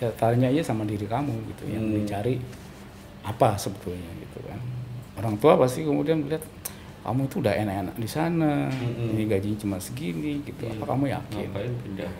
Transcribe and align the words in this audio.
ya 0.00 0.08
tanya 0.16 0.48
aja 0.48 0.62
sama 0.64 0.82
diri 0.82 1.04
kamu 1.04 1.32
gitu 1.46 1.68
yang 1.68 1.84
Hmm. 1.84 1.96
dicari 2.00 2.40
apa 3.20 3.52
sebetulnya 3.54 4.08
gitu 4.18 4.40
kan 4.42 4.56
orang 5.16 5.36
tua 5.36 5.54
pasti 5.54 5.84
kemudian 5.84 6.24
melihat 6.24 6.40
kamu 7.00 7.24
itu 7.26 7.36
udah 7.38 7.52
enak-enak 7.54 7.96
di 7.96 8.08
sana 8.08 8.68
Mm-mm. 8.70 9.12
ini 9.12 9.22
gajinya 9.26 9.58
cuma 9.58 9.76
segini 9.76 10.40
gitu 10.40 10.64
Iya. 10.64 10.72
apa 10.74 10.84
kamu 10.86 11.04
yakin 11.06 11.36
Ngapain 11.46 11.72
pindah? 11.82 12.12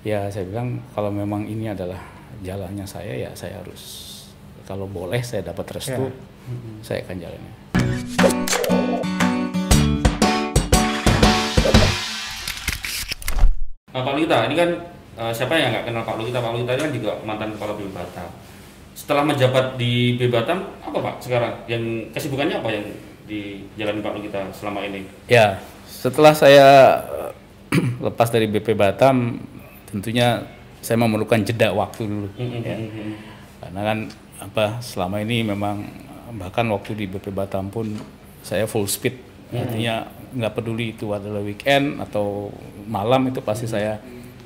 ya 0.00 0.20
saya 0.26 0.44
bilang 0.44 0.80
kalau 0.90 1.12
memang 1.12 1.44
ini 1.44 1.68
adalah 1.68 2.00
jalannya 2.40 2.84
saya 2.84 3.12
ya 3.12 3.30
saya 3.34 3.60
harus 3.60 4.08
kalau 4.64 4.88
boleh 4.88 5.20
saya 5.20 5.44
dapat 5.44 5.76
restu 5.76 6.08
Ya. 6.08 6.12
saya 6.80 7.04
akan 7.04 7.16
jalannya 7.18 7.52
Nah, 13.90 14.02
Pak 14.06 14.14
Lita, 14.14 14.46
ini 14.46 14.54
kan 14.54 14.70
eh, 15.20 15.32
siapa 15.36 15.52
yang 15.60 15.70
nggak 15.76 15.84
kenal 15.92 16.02
Pak 16.08 16.16
Lita? 16.16 16.38
Pak 16.40 16.52
ini 16.56 16.64
kan 16.64 16.90
juga 16.90 17.12
mantan 17.22 17.52
kepala 17.52 17.76
BIM 17.76 17.92
Batam. 17.92 18.28
Setelah 18.96 19.22
menjabat 19.28 19.76
di 19.76 20.16
BIM 20.16 20.32
Batam, 20.32 20.64
apa 20.80 20.98
Pak 20.98 21.14
sekarang? 21.20 21.52
Yang 21.68 22.08
kesibukannya 22.16 22.56
apa 22.58 22.68
yang 22.72 22.84
dijalani 23.28 24.00
Pak 24.00 24.14
Lita 24.16 24.40
selama 24.56 24.80
ini? 24.88 25.04
Ya, 25.28 25.60
setelah 25.84 26.32
saya 26.32 26.68
eh, 27.04 27.32
lepas 28.06 28.32
dari 28.32 28.48
BP 28.48 28.72
Batam, 28.74 29.38
tentunya 29.92 30.40
saya 30.80 30.96
memerlukan 30.96 31.44
jeda 31.44 31.76
waktu 31.76 32.08
dulu. 32.08 32.28
ya. 32.40 32.76
Karena 33.60 33.80
kan 33.84 33.98
apa 34.40 34.80
selama 34.80 35.20
ini 35.20 35.44
memang 35.44 35.84
bahkan 36.40 36.64
waktu 36.72 36.96
di 36.96 37.04
BP 37.04 37.28
Batam 37.36 37.68
pun 37.68 37.92
saya 38.40 38.64
full 38.64 38.88
speed. 38.88 39.20
Artinya 39.52 40.06
nggak 40.30 40.54
peduli 40.56 40.94
itu 40.94 41.10
adalah 41.10 41.42
weekend 41.42 41.98
atau 41.98 42.54
malam 42.86 43.26
itu 43.28 43.42
pasti 43.42 43.66
saya 43.66 43.98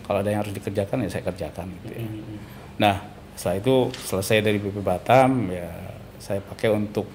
kalau 0.05 0.21
ada 0.21 0.31
yang 0.31 0.45
harus 0.45 0.53
dikerjakan 0.53 1.05
ya 1.05 1.09
saya 1.09 1.25
kerjakan 1.25 1.67
gitu 1.81 1.93
ya. 1.97 2.09
Nah, 2.79 2.97
setelah 3.35 3.57
itu 3.59 3.75
selesai 4.05 4.45
dari 4.45 4.59
BP 4.61 4.79
Batam 4.85 5.49
ya 5.51 5.69
saya 6.21 6.41
pakai 6.45 6.71
untuk 6.73 7.09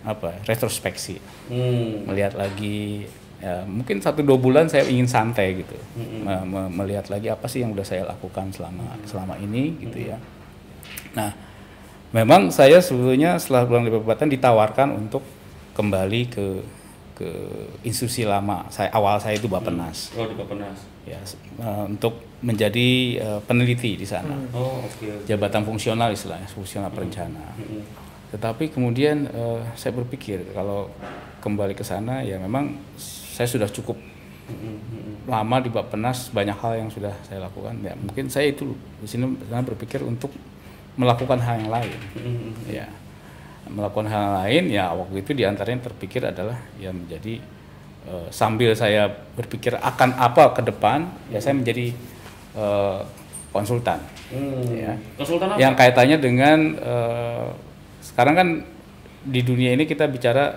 apa 0.00 0.32
retrospeksi. 0.48 1.20
Hmm. 1.50 2.08
melihat 2.08 2.38
lagi 2.38 3.04
ya 3.40 3.64
mungkin 3.66 3.98
satu 3.98 4.22
dua 4.22 4.38
bulan 4.38 4.68
saya 4.68 4.86
ingin 4.86 5.08
santai 5.08 5.60
gitu. 5.64 5.76
Me- 5.98 6.44
me- 6.46 6.72
melihat 6.72 7.08
lagi 7.10 7.28
apa 7.28 7.48
sih 7.50 7.64
yang 7.64 7.72
udah 7.74 7.84
saya 7.84 8.06
lakukan 8.06 8.52
selama 8.54 8.96
selama 9.04 9.34
ini 9.40 9.76
gitu 9.80 10.12
ya. 10.12 10.16
Nah 11.16 11.34
memang 12.14 12.48
saya 12.54 12.78
sebetulnya 12.80 13.36
setelah 13.40 13.66
pulang 13.66 13.84
dari 13.88 13.98
Batam 13.98 14.28
ditawarkan 14.30 14.88
untuk 14.94 15.24
kembali 15.74 16.20
ke 16.30 16.46
ke 17.20 17.28
institusi 17.84 18.24
lama 18.24 18.64
saya 18.72 18.88
awal 18.90 19.20
saya 19.20 19.36
itu 19.36 19.44
Bapenas 19.44 20.08
Oh 20.16 20.24
di 20.24 20.32
Bapenas. 20.32 20.80
ya 21.04 21.20
eh, 21.60 21.84
untuk 21.84 22.16
menjadi 22.40 22.88
eh, 23.20 23.40
peneliti 23.44 23.92
di 23.94 24.08
sana 24.08 24.32
Oh 24.56 24.80
oke. 24.80 25.04
oke. 25.04 25.28
jabatan 25.28 25.60
fungsional 25.62 26.08
istilahnya 26.08 26.48
fungsional 26.48 26.88
perencana 26.88 27.44
Mm-mm. 27.60 27.84
tetapi 28.32 28.72
kemudian 28.72 29.28
eh, 29.28 29.60
saya 29.76 29.92
berpikir 29.92 30.48
kalau 30.56 30.88
kembali 31.44 31.76
ke 31.76 31.84
sana 31.84 32.24
ya 32.24 32.40
memang 32.40 32.72
saya 32.96 33.44
sudah 33.44 33.68
cukup 33.68 34.00
lama 35.24 35.56
di 35.60 35.68
Bappenas 35.68 36.26
banyak 36.28 36.56
hal 36.58 36.72
yang 36.76 36.90
sudah 36.90 37.12
saya 37.22 37.38
lakukan 37.38 37.76
ya 37.84 37.94
mungkin 37.94 38.26
saya 38.26 38.50
itu 38.50 38.72
di 38.98 39.06
sini 39.06 39.28
berpikir 39.62 40.02
untuk 40.02 40.32
melakukan 40.96 41.38
hal 41.38 41.60
yang 41.60 41.70
lain 41.70 41.92
Mm-mm. 42.16 42.50
ya 42.66 42.88
melakukan 43.68 44.08
hal 44.08 44.20
yang 44.22 44.34
lain 44.40 44.64
ya 44.70 44.84
waktu 44.92 45.16
itu 45.20 45.30
di 45.34 45.44
antaranya 45.44 45.84
terpikir 45.84 46.24
adalah 46.24 46.56
ya 46.76 46.90
menjadi 46.90 47.38
eh, 48.06 48.26
sambil 48.30 48.72
saya 48.72 49.06
berpikir 49.36 49.76
akan 49.76 50.16
apa 50.16 50.56
ke 50.56 50.62
depan 50.64 51.04
ya 51.28 51.38
saya 51.38 51.54
menjadi 51.54 51.92
eh, 52.54 53.00
konsultan 53.50 54.00
Hmm. 54.30 54.62
Ya. 54.70 54.94
Konsultan 55.18 55.50
apa? 55.50 55.58
yang 55.58 55.74
kaitannya 55.74 56.22
dengan 56.22 56.58
eh, 56.78 57.50
sekarang 57.98 58.34
kan 58.38 58.48
di 59.20 59.42
dunia 59.42 59.74
ini 59.74 59.84
kita 59.84 60.06
bicara 60.06 60.54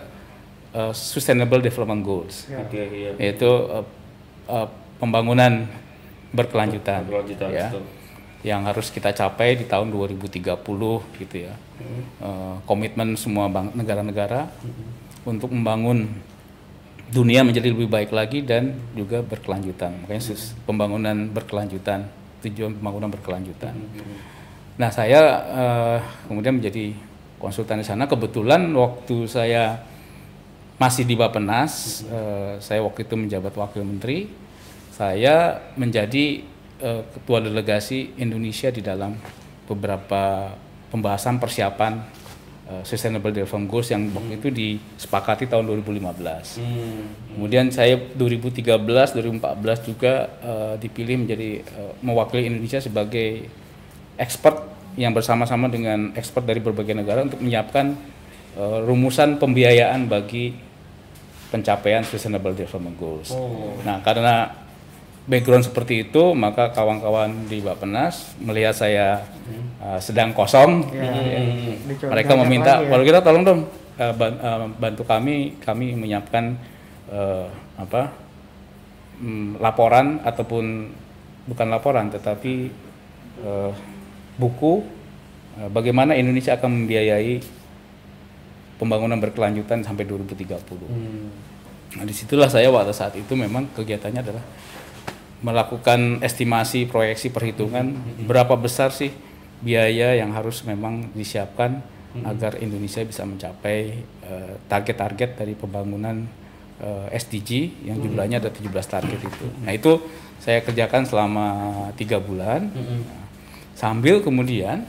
eh, 0.69 0.93
sustainable 0.93 1.57
development 1.57 2.05
goals 2.05 2.45
Ya. 2.53 2.61
Iya. 2.69 3.17
yaitu 3.17 3.49
eh, 3.49 3.85
eh, 4.47 4.67
pembangunan 5.01 5.65
berkelanjutan 6.29 7.01
Berkelanjutan, 7.05 7.49
ya 7.49 7.67
betul. 7.69 7.83
Yang 8.43 8.67
harus 8.67 8.91
kita 8.91 9.15
capai 9.15 9.55
di 9.55 9.63
tahun 9.63 9.87
2030 9.87 10.43
gitu 11.17 11.35
ya. 11.39 11.55
Eh, 12.19 12.55
komitmen 12.67 13.15
semua 13.15 13.47
negara-negara 13.49 14.51
untuk 15.23 15.51
membangun 15.51 16.11
dunia 17.07 17.45
menjadi 17.45 17.71
lebih 17.71 17.87
baik 17.87 18.11
lagi 18.11 18.43
dan 18.43 18.75
juga 18.91 19.23
berkelanjutan. 19.23 19.95
Makanya 20.03 20.23
sus- 20.23 20.51
pembangunan 20.67 21.29
berkelanjutan 21.31 22.07
tujuan 22.43 22.75
pembangunan 22.75 23.07
berkelanjutan. 23.07 23.71
Nah, 24.75 24.89
saya 24.91 25.19
eh, 25.47 25.99
kemudian 26.27 26.59
menjadi 26.59 26.91
konsultan 27.39 27.79
di 27.79 27.87
sana. 27.87 28.07
Kebetulan 28.07 28.67
waktu 28.75 29.23
saya 29.27 29.79
masih 30.75 31.07
di 31.07 31.15
Bapenas, 31.15 32.03
eh, 32.09 32.59
saya 32.59 32.83
waktu 32.83 33.07
itu 33.07 33.15
menjabat 33.15 33.55
wakil 33.55 33.87
menteri. 33.87 34.27
Saya 34.91 35.63
menjadi 35.79 36.43
eh, 36.83 37.01
ketua 37.15 37.39
delegasi 37.39 38.19
Indonesia 38.19 38.67
di 38.67 38.83
dalam 38.83 39.15
beberapa 39.63 40.51
pembahasan 40.91 41.39
persiapan 41.39 42.03
eh, 42.67 42.83
Sustainable 42.83 43.31
Development 43.31 43.71
Goals 43.71 43.89
yang 43.89 44.11
waktu 44.11 44.43
itu 44.43 44.47
disepakati 44.51 45.47
tahun 45.47 45.71
2015. 45.71 46.59
Hmm. 46.59 47.03
Kemudian 47.39 47.71
saya 47.71 47.95
2013, 47.95 48.83
2014 49.15 49.87
juga 49.87 50.27
eh, 50.43 50.75
dipilih 50.83 51.23
menjadi 51.23 51.63
eh, 51.63 51.93
mewakili 52.03 52.51
Indonesia 52.51 52.83
sebagai 52.83 53.47
expert 54.19 54.69
yang 54.93 55.15
bersama-sama 55.15 55.65
dengan 55.71 56.13
expert 56.13 56.45
dari 56.45 56.61
berbagai 56.61 56.93
negara 56.93 57.25
untuk 57.25 57.41
menyiapkan 57.41 57.95
eh, 58.59 58.79
rumusan 58.85 59.41
pembiayaan 59.41 60.05
bagi 60.05 60.53
pencapaian 61.49 62.01
Sustainable 62.01 62.57
Development 62.57 62.97
Goals. 62.97 63.29
Oh. 63.29 63.77
Nah, 63.85 64.01
karena 64.01 64.62
background 65.23 65.63
seperti 65.63 66.09
itu, 66.09 66.35
maka 66.35 66.75
kawan-kawan 66.75 67.47
di 67.47 67.63
Bapenas 67.63 68.35
melihat 68.43 68.75
saya 68.75 69.23
eh, 69.79 69.99
sedang 70.03 70.35
kosong, 70.35 70.91
Ya, 70.91 71.07
ya, 71.07 71.39
dicoba 71.87 72.11
mereka 72.11 72.33
meminta, 72.35 72.73
ya. 72.83 72.89
kalau 72.91 73.03
kita 73.07 73.19
tolong 73.23 73.43
dong 73.47 73.61
ban- 73.95 74.39
eh, 74.39 74.67
bantu 74.79 75.03
kami, 75.07 75.59
kami 75.63 75.95
menyiapkan 75.95 76.57
eh, 77.11 77.47
apa 77.79 78.11
mm, 79.23 79.63
laporan 79.63 80.19
ataupun 80.27 80.91
bukan 81.47 81.67
laporan, 81.71 82.11
tetapi 82.11 82.53
eh, 83.43 83.71
buku 84.35 84.73
eh, 85.59 85.69
bagaimana 85.71 86.19
Indonesia 86.19 86.59
akan 86.59 86.83
membiayai 86.83 87.63
pembangunan 88.75 89.15
berkelanjutan 89.21 89.79
sampai 89.85 90.03
2030. 90.03 90.51
Hmm. 90.83 91.29
Nah, 91.93 92.03
di 92.03 92.11
situlah 92.11 92.49
saya 92.49 92.73
pada 92.73 92.89
saat 92.89 93.13
itu 93.15 93.31
memang 93.37 93.69
kegiatannya 93.77 94.19
adalah 94.19 94.43
melakukan 95.43 96.23
estimasi, 96.23 96.87
proyeksi, 96.87 97.29
perhitungan 97.29 97.93
berapa 98.23 98.55
besar 98.55 98.95
sih 98.95 99.11
biaya 99.59 100.15
yang 100.15 100.31
harus 100.31 100.63
memang 100.63 101.11
disiapkan 101.11 101.83
agar 102.21 102.61
Indonesia 102.61 103.01
bisa 103.01 103.25
mencapai 103.25 104.05
eh, 104.21 104.53
target-target 104.69 105.33
dari 105.33 105.57
pembangunan 105.57 106.23
eh, 106.77 107.07
SDG 107.17 107.83
yang 107.89 107.97
jumlahnya 107.97 108.37
ada 108.37 108.53
17 108.53 108.69
target 108.69 109.19
itu. 109.19 109.45
Nah 109.65 109.73
itu 109.73 109.97
saya 110.37 110.61
kerjakan 110.61 111.09
selama 111.09 111.47
tiga 111.97 112.21
bulan. 112.21 112.69
Nah, 112.69 113.01
sambil 113.73 114.21
kemudian, 114.21 114.85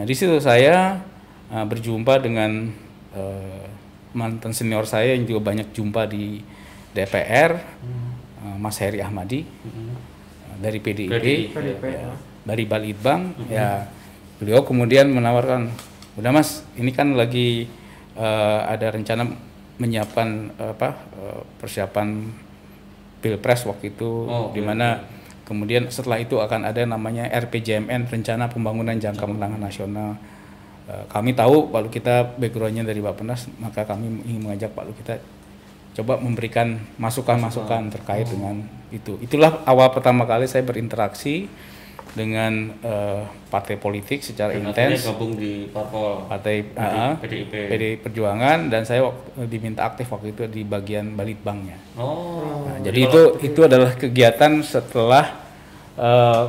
nah 0.00 0.04
di 0.08 0.14
situ 0.16 0.40
saya 0.40 1.04
eh, 1.52 1.66
berjumpa 1.68 2.24
dengan 2.24 2.72
eh, 3.12 3.64
mantan 4.16 4.56
senior 4.56 4.88
saya 4.88 5.12
yang 5.12 5.28
juga 5.28 5.52
banyak 5.52 5.76
jumpa 5.76 6.08
di 6.08 6.40
DPR, 6.96 7.50
eh, 7.60 8.09
Mas 8.60 8.76
Heri 8.78 9.00
Ahmadi 9.00 9.40
eh, 9.42 10.56
dari 10.60 10.78
PDIP, 10.78 11.08
PDIP, 11.08 11.56
PDIP, 11.56 11.84
ya, 11.88 12.12
dari 12.44 12.64
Balitbang, 12.68 13.22
ya. 13.48 13.88
Beliau 14.36 14.64
kemudian 14.64 15.08
menawarkan, 15.08 15.68
udah 16.16 16.30
Mas, 16.32 16.64
ini 16.76 16.92
kan 16.92 17.16
lagi 17.16 17.64
eh, 18.16 18.60
ada 18.68 18.92
rencana 18.92 19.24
menyiapkan 19.80 20.28
apa 20.60 20.88
eh, 21.16 21.40
persiapan 21.56 22.28
pilpres 23.20 23.64
waktu 23.68 23.92
itu, 23.96 24.28
Oh, 24.28 24.48
di 24.52 24.60
mana 24.64 25.04
kemudian 25.44 25.88
setelah 25.92 26.20
itu 26.20 26.40
akan 26.40 26.62
ada 26.68 26.84
namanya 26.86 27.26
RPJMN 27.26 28.08
Rencana 28.08 28.48
Pembangunan 28.48 28.96
Jangka 28.96 29.26
Menengah 29.28 29.60
Nasional. 29.60 30.16
Eh, 30.88 31.04
kami 31.12 31.36
tahu 31.36 31.68
kalau 31.68 31.88
kita 31.92 32.36
backgroundnya 32.40 32.84
dari 32.84 33.00
Bapenas, 33.04 33.44
maka 33.60 33.84
kami 33.84 34.24
ingin 34.24 34.40
mengajak 34.46 34.72
Pak 34.72 34.84
Lu 34.88 34.92
kita 34.96 35.20
coba 35.90 36.16
memberikan 36.16 36.78
masukan-masukan 36.96 37.90
terkait 37.90 38.26
dengan 38.26 38.62
itu. 38.90 39.18
Itulah 39.18 39.62
awal 39.64 39.90
pertama 39.90 40.24
kali 40.24 40.46
saya 40.46 40.62
berinteraksi 40.62 41.50
dengan 42.10 42.74
eh, 42.82 43.22
partai 43.46 43.78
politik 43.78 44.18
secara 44.18 44.50
Dan 44.50 44.66
intens, 44.66 45.06
gabung 45.06 45.38
di 45.38 45.70
parpol 45.70 46.26
partai 46.26 46.66
ah, 46.74 47.14
PDIP. 47.14 47.54
PD 47.70 47.84
Perjuangan 48.02 48.66
dan 48.66 48.82
saya 48.82 49.06
waktu- 49.06 49.46
diminta 49.46 49.86
aktif 49.86 50.10
waktu 50.10 50.34
itu 50.34 50.42
di 50.50 50.66
bagian 50.66 51.14
Balitbangnya. 51.14 51.78
Oh. 51.94 52.66
Nah, 52.66 52.82
jadi 52.82 53.06
itu 53.06 53.20
itu 53.46 53.60
adalah 53.62 53.94
kegiatan 53.94 54.58
setelah 54.58 55.38
eh, 55.94 56.44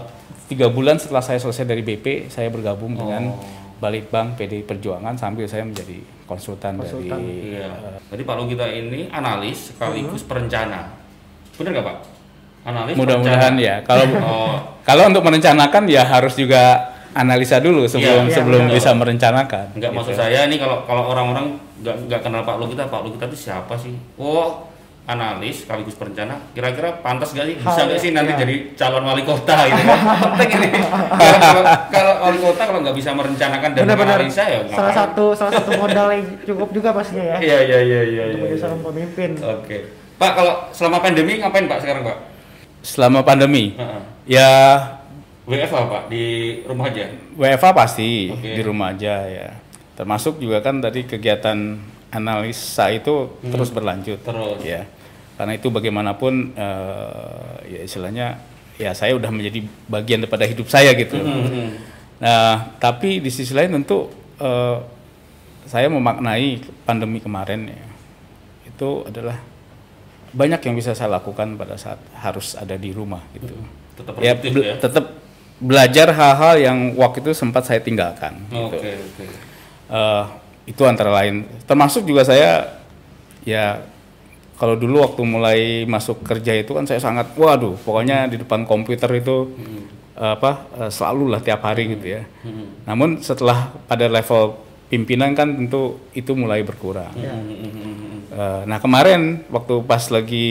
tiga 0.50 0.66
bulan 0.68 0.98
setelah 0.98 1.22
saya 1.22 1.38
selesai 1.38 1.64
dari 1.64 1.86
BP, 1.86 2.28
saya 2.28 2.50
bergabung 2.50 2.98
dengan 2.98 3.32
Oh. 3.32 3.61
Balitbang 3.82 4.38
PD 4.38 4.62
Perjuangan 4.62 5.18
sambil 5.18 5.50
saya 5.50 5.66
menjadi 5.66 5.98
konsultan, 6.24 6.78
Konsultan. 6.78 7.18
dari 7.18 7.58
Iya. 7.58 7.70
Jadi 8.08 8.22
Pak 8.22 8.36
Lugita 8.38 8.70
ini 8.70 9.10
analis 9.10 9.74
sekaligus 9.74 10.22
perencana. 10.22 10.94
Benar 11.58 11.70
nggak 11.74 11.86
Pak? 11.86 11.98
Analis. 12.62 12.94
mudah-mudahan 12.94 13.58
ya. 13.58 13.82
Kalau 13.82 14.06
Oh, 14.22 14.54
kalau 14.86 15.10
untuk 15.10 15.26
merencanakan 15.26 15.90
ya 15.90 16.06
harus 16.06 16.38
juga 16.38 16.94
analisa 17.12 17.58
dulu 17.58 17.90
sebelum 17.90 18.30
Iya, 18.30 18.38
sebelum 18.38 18.64
betul. 18.70 18.76
bisa 18.78 18.90
merencanakan. 18.94 19.66
Enggak 19.76 19.90
gitu. 19.90 19.98
maksud 19.98 20.14
saya 20.16 20.46
nih 20.46 20.62
kalau 20.62 20.86
kalau 20.86 21.10
orang-orang 21.10 21.58
nggak 21.82 22.06
nggak 22.06 22.22
kenal 22.22 22.46
Pak 22.46 22.62
Lugita, 22.62 22.86
Pak 22.86 23.02
Lugita 23.02 23.26
itu 23.26 23.50
siapa 23.50 23.74
sih? 23.76 23.98
Oh, 24.16 24.71
analis 25.10 25.66
sekaligus 25.66 25.98
perencana. 25.98 26.38
Kira-kira 26.54 27.02
pantas 27.02 27.34
gak 27.34 27.50
sih? 27.50 27.56
Bisa 27.58 27.74
Hal- 27.74 27.90
nggak 27.90 28.00
sih 28.00 28.10
nanti 28.14 28.32
iya. 28.38 28.40
jadi 28.46 28.56
calon 28.78 29.04
wali 29.04 29.24
kota 29.26 29.56
gitu 29.66 29.82
kan? 29.82 30.00
Penting 30.38 30.50
ini. 30.62 30.80
Kalau, 31.90 32.14
wali 32.22 32.38
kota 32.38 32.62
kalau 32.70 32.80
nggak 32.86 32.96
bisa 32.96 33.10
merencanakan 33.12 33.70
dan 33.74 33.84
menganalisa 33.90 34.44
ya 34.46 34.60
salah 34.70 34.94
ngapain? 34.94 34.98
satu 35.02 35.26
salah 35.34 35.54
satu 35.58 35.72
modal 35.76 36.08
yang 36.14 36.24
cukup 36.46 36.70
juga 36.70 36.90
pastinya 36.94 37.26
ya 37.26 37.38
Iya 37.42 37.58
iya 37.66 37.80
iya 37.82 38.02
iya. 38.02 38.02
untuk 38.02 38.06
iya, 38.08 38.24
menjadi 38.38 38.54
iya. 38.54 38.62
seorang 38.62 38.82
pemimpin. 38.86 39.30
Oke. 39.42 39.78
Pak 40.22 40.32
kalau 40.38 40.54
selama 40.70 40.98
pandemi 41.02 41.34
ngapain 41.42 41.66
Pak 41.66 41.80
sekarang 41.82 42.02
Pak? 42.06 42.18
Selama 42.86 43.20
pandemi 43.26 43.74
Heeh. 43.74 44.02
ya 44.30 44.50
WFH 45.50 45.76
Pak 45.90 46.04
di 46.14 46.26
rumah 46.64 46.94
aja. 46.94 47.10
WFA 47.34 47.70
pasti 47.74 48.30
Oke. 48.30 48.54
di 48.54 48.62
rumah 48.62 48.94
aja 48.94 49.26
ya. 49.26 49.50
Termasuk 49.98 50.38
juga 50.38 50.62
kan 50.62 50.78
tadi 50.78 51.04
kegiatan 51.04 51.58
analisa 52.12 52.92
itu 52.92 53.32
Hmm. 53.40 53.52
terus 53.52 53.70
berlanjut. 53.72 54.20
Terus. 54.22 54.60
Ya. 54.62 54.86
Karena 55.40 55.56
itu 55.56 55.68
bagaimanapun 55.68 56.54
eh, 56.54 57.54
ya 57.68 57.80
istilahnya 57.82 58.28
ya 58.78 58.92
saya 58.94 59.16
udah 59.16 59.32
menjadi 59.32 59.64
bagian 59.88 60.20
daripada 60.22 60.46
hidup 60.46 60.68
saya 60.68 60.92
gitu. 60.94 61.18
Hmm. 61.18 61.80
Nah, 62.22 62.78
tapi 62.78 63.18
di 63.18 63.32
sisi 63.34 63.56
lain 63.56 63.74
tentu 63.74 64.12
eh, 64.38 64.78
saya 65.66 65.88
memaknai 65.88 66.62
pandemi 66.84 67.18
kemarin 67.18 67.70
ya. 67.70 67.86
Itu 68.68 69.08
adalah 69.08 69.40
banyak 70.32 70.62
yang 70.64 70.76
bisa 70.76 70.94
saya 70.94 71.12
lakukan 71.12 71.60
pada 71.60 71.76
saat 71.76 72.00
harus 72.16 72.54
ada 72.56 72.76
di 72.76 72.92
rumah 72.92 73.20
gitu. 73.34 73.52
Tetap 73.98 74.14
Ya, 74.20 74.34
ya. 74.38 74.78
tetap 74.80 75.06
belajar 75.62 76.10
hal-hal 76.10 76.56
yang 76.58 76.78
waktu 76.98 77.22
itu 77.22 77.32
sempat 77.34 77.66
saya 77.66 77.78
tinggalkan. 77.78 78.34
Oke 78.50 78.78
gitu. 78.82 79.26
oke. 79.26 79.26
Eh, 79.92 80.24
itu 80.72 80.82
antara 80.88 81.12
lain. 81.12 81.44
Termasuk 81.68 82.08
juga 82.08 82.24
saya 82.24 82.80
ya 83.44 83.84
kalau 84.56 84.80
dulu 84.80 85.04
waktu 85.04 85.22
mulai 85.26 85.60
masuk 85.84 86.24
kerja 86.24 86.56
itu 86.56 86.72
kan 86.72 86.88
saya 86.88 87.02
sangat 87.02 87.34
waduh 87.36 87.76
pokoknya 87.82 88.30
di 88.32 88.40
depan 88.40 88.64
komputer 88.64 89.10
itu 89.20 89.52
eh, 90.16 90.32
apa 90.38 90.52
eh, 90.80 90.92
selalu 90.94 91.36
lah 91.36 91.42
tiap 91.44 91.60
hari 91.68 91.92
gitu 92.00 92.16
ya. 92.16 92.24
Hmm. 92.48 92.88
Namun 92.88 93.20
setelah 93.20 93.76
pada 93.90 94.08
level 94.08 94.56
pimpinan 94.88 95.36
kan 95.36 95.52
tentu 95.52 96.00
itu 96.16 96.32
mulai 96.38 96.64
berkurang. 96.64 97.12
Hmm, 97.12 97.28
hmm, 97.28 97.58
hmm, 97.58 97.74
hmm. 97.76 98.20
Eh, 98.32 98.62
nah 98.64 98.80
kemarin 98.80 99.44
waktu 99.52 99.84
pas 99.84 100.08
lagi 100.08 100.48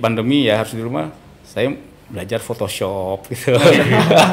pandemi 0.00 0.48
ya 0.48 0.64
harus 0.64 0.72
di 0.72 0.80
rumah 0.80 1.12
saya 1.44 1.74
belajar 2.10 2.42
Photoshop 2.42 3.30
gitu. 3.30 3.54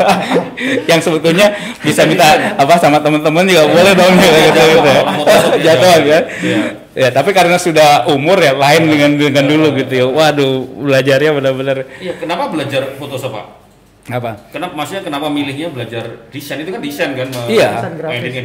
yang 0.89 0.97
sebetulnya 0.97 1.53
bisa 1.85 2.09
minta 2.09 2.57
apa 2.57 2.74
sama 2.81 2.97
teman-teman 2.97 3.45
juga 3.45 3.69
boleh 3.69 3.94
dong 3.94 4.13
gitu, 4.18 4.38
gitu, 4.50 4.62
gitu. 4.81 4.94
Photoshop 5.21 5.53
ya, 5.62 5.74
Jatuh 5.77 5.89
ya. 6.01 6.19
Iya. 6.41 6.62
Ya 6.97 7.09
tapi 7.13 7.29
karena 7.29 7.62
sudah 7.62 8.09
umur 8.09 8.41
ya 8.41 8.57
lain 8.57 8.89
dengan 8.89 9.12
dengan 9.15 9.45
dulu 9.45 9.77
gitu 9.77 9.94
ya. 9.94 10.06
Waduh 10.09 10.65
belajarnya 10.81 11.31
benar-benar 11.38 11.77
Iya, 12.01 12.18
kenapa 12.18 12.50
belajar 12.50 12.97
Photoshop 12.97 13.38
Pak? 13.38 13.68
apa? 14.07 14.39
Kenapa 14.56 14.71
maksudnya 14.71 15.03
kenapa 15.03 15.27
milihnya 15.27 15.68
belajar 15.68 16.31
desain 16.31 16.63
itu 16.63 16.71
kan 16.71 16.80
desain 16.80 17.12
kan? 17.12 17.27
Iya. 17.51 17.69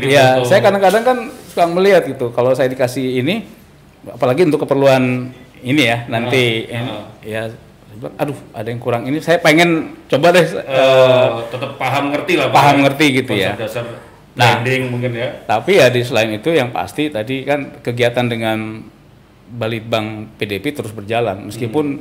Iya, 0.03 0.27
saya 0.43 0.59
kadang-kadang 0.59 1.03
kan 1.07 1.19
suka 1.47 1.65
melihat 1.71 2.03
gitu. 2.11 2.35
Kalau 2.35 2.51
saya 2.51 2.67
dikasih 2.67 3.23
ini, 3.23 3.47
apalagi 4.11 4.43
untuk 4.43 4.67
keperluan 4.67 5.31
ini 5.63 5.83
ya 5.87 6.03
nanti, 6.11 6.67
Ah, 6.67 6.75
ini, 6.83 6.91
ah. 6.91 7.05
ya, 7.23 7.43
saya 7.93 8.09
bilang, 8.09 8.17
aduh 8.17 8.39
ada 8.57 8.69
yang 8.73 8.81
kurang 8.81 9.05
ini. 9.05 9.21
Saya 9.21 9.37
pengen 9.37 10.01
coba 10.09 10.33
deh. 10.33 10.49
Eh, 10.49 10.65
eh, 10.65 11.29
tetap 11.53 11.77
paham 11.77 12.09
ngerti 12.09 12.41
lah 12.41 12.49
paham 12.49 12.89
ngerti 12.89 13.07
gitu 13.21 13.37
ya. 13.37 13.53
Dasar 13.53 13.85
Nah. 14.33 14.65
mungkin 14.89 15.13
ya. 15.13 15.45
tapi 15.45 15.77
ya 15.77 15.93
di 15.93 16.01
selain 16.01 16.33
itu 16.33 16.49
yang 16.57 16.73
pasti 16.73 17.13
tadi 17.13 17.45
kan 17.45 17.85
kegiatan 17.85 18.25
dengan 18.25 18.81
Balitbang 19.53 20.33
PDP 20.41 20.73
terus 20.73 20.97
berjalan, 20.97 21.53
meskipun 21.53 22.01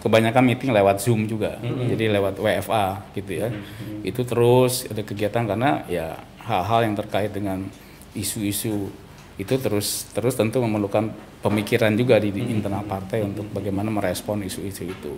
kebanyakan 0.00 0.40
meeting 0.40 0.72
lewat 0.72 1.04
Zoom 1.04 1.28
juga, 1.28 1.60
jadi 1.60 2.16
lewat 2.16 2.40
WFA 2.40 3.04
gitu 3.12 3.44
ya. 3.44 3.52
Itu 4.00 4.24
terus 4.24 4.88
ada 4.88 5.04
kegiatan 5.04 5.44
karena 5.44 5.84
ya 5.84 6.16
hal-hal 6.40 6.88
yang 6.88 6.96
terkait 6.96 7.36
dengan 7.36 7.68
isu-isu 8.16 8.88
itu 9.36 9.54
terus 9.60 10.08
terus 10.16 10.32
tentu 10.32 10.64
memerlukan 10.64 11.12
pemikiran 11.40 11.96
juga 11.96 12.20
di, 12.20 12.28
di 12.30 12.52
internal 12.52 12.84
partai 12.84 13.24
untuk 13.24 13.48
bagaimana 13.48 13.88
merespon 13.88 14.44
isu-isu 14.44 14.84
itu. 14.84 15.14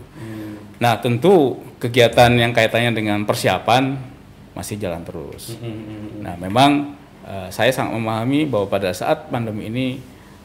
Nah 0.79 0.95
tentu 1.03 1.59
kegiatan 1.83 2.31
yang 2.39 2.55
kaitannya 2.55 2.95
dengan 2.95 3.27
persiapan 3.27 3.99
masih 4.55 4.79
jalan 4.79 5.03
terus. 5.03 5.59
Hmm, 5.59 6.23
Nah 6.23 6.39
memang 6.39 6.95
eh, 7.27 7.49
saya 7.51 7.75
sangat 7.75 7.99
memahami 7.99 8.47
bahwa 8.47 8.71
pada 8.71 8.95
saat 8.95 9.27
pandemi 9.35 9.67
ini 9.67 9.87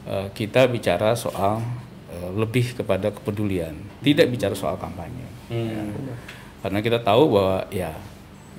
eh, 0.10 0.28
kita 0.34 0.66
bicara 0.66 1.14
soal 1.14 1.62
eh, 2.10 2.30
lebih 2.34 2.74
kepada 2.74 3.14
kepedulian, 3.14 3.78
tidak 4.02 4.34
bicara 4.34 4.58
soal 4.58 4.82
kampanye. 4.82 5.28
Hmm. 5.54 5.94
Karena 6.66 6.80
kita 6.82 7.00
tahu 7.06 7.38
bahwa 7.38 7.70
ya 7.70 7.94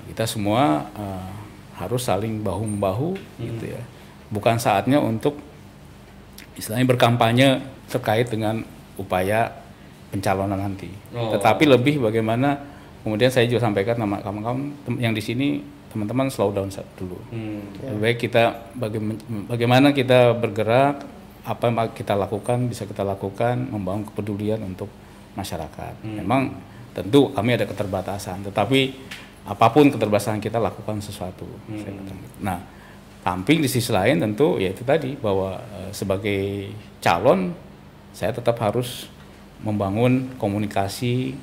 kita 0.06 0.22
semua 0.30 0.86
eh, 0.94 1.30
harus 1.82 2.06
saling 2.06 2.46
bahu 2.46 2.62
membahu 2.62 3.18
gitu 3.42 3.74
ya. 3.74 3.82
Bukan 4.28 4.60
saatnya 4.60 5.00
untuk 5.00 5.47
istilahnya 6.58 6.86
berkampanye 6.90 7.62
terkait 7.86 8.26
dengan 8.28 8.66
upaya 8.98 9.54
pencalonan 10.10 10.58
nanti. 10.58 10.90
Oh. 11.14 11.32
Tetapi 11.32 11.64
lebih 11.64 12.02
bagaimana 12.02 12.58
kemudian 13.06 13.30
saya 13.30 13.46
juga 13.46 13.64
sampaikan 13.64 13.96
sama 13.96 14.18
kawan-kawan 14.20 14.74
yang 14.98 15.14
di 15.14 15.22
sini 15.22 15.62
teman-teman 15.88 16.28
slow 16.28 16.52
down 16.52 16.68
dulu. 16.98 17.16
Hmm. 17.32 17.64
Lebih 17.80 18.00
baik 18.02 18.18
kita 18.28 18.74
bagaim- 18.76 19.22
bagaimana 19.48 19.96
kita 19.96 20.36
bergerak, 20.36 21.06
apa 21.48 21.62
yang 21.64 21.76
kita 21.96 22.12
lakukan 22.12 22.68
bisa 22.68 22.84
kita 22.84 23.00
lakukan 23.06 23.56
membangun 23.56 24.04
kepedulian 24.12 24.60
untuk 24.60 24.92
masyarakat. 25.32 26.04
Memang 26.04 26.52
tentu 26.92 27.32
kami 27.32 27.56
ada 27.56 27.64
keterbatasan, 27.64 28.44
tetapi 28.52 28.92
apa 29.48 29.66
pun 29.72 29.88
keterbatasan 29.88 30.44
kita 30.44 30.60
lakukan 30.60 31.00
sesuatu. 31.00 31.48
Gitu. 31.72 31.88
Nah, 32.44 32.60
samping 33.28 33.60
di 33.60 33.68
sisi 33.68 33.92
lain 33.92 34.24
tentu 34.24 34.56
ya 34.56 34.72
itu 34.72 34.88
tadi 34.88 35.12
bahwa 35.20 35.60
eh, 35.60 35.92
sebagai 35.92 36.72
calon 37.04 37.52
saya 38.16 38.32
tetap 38.32 38.56
harus 38.64 39.04
membangun 39.60 40.32
komunikasi 40.40 41.36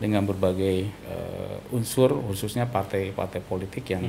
dengan 0.00 0.24
berbagai 0.24 0.88
eh, 0.88 1.76
unsur 1.76 2.16
khususnya 2.24 2.64
partai-partai 2.64 3.44
politik 3.44 3.84
yang 3.92 4.08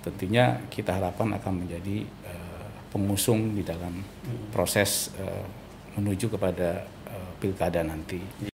tentunya 0.00 0.56
kita 0.72 0.96
harapkan 0.96 1.36
akan 1.36 1.68
menjadi 1.68 2.00
eh, 2.04 2.68
pengusung 2.88 3.52
di 3.52 3.60
dalam 3.60 4.00
proses 4.48 5.12
eh, 5.20 5.44
menuju 6.00 6.32
kepada 6.32 6.80
eh, 7.12 7.30
pilkada 7.44 7.84
nanti. 7.84 8.52